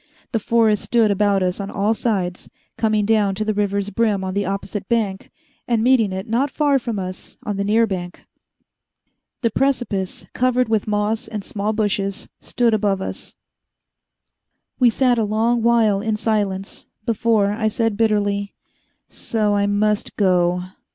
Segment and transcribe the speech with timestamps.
[0.31, 4.33] The forest stood about us on all sides, coming down to the river's brim on
[4.33, 5.29] the opposite bank
[5.67, 8.25] and meeting it not far from us on the near bank.
[9.43, 13.35] The precipice, covered with moss and small bushes, stood above us.
[14.79, 18.55] We sat a long while in silence, before I said bitterly:
[19.07, 20.63] "So I must go."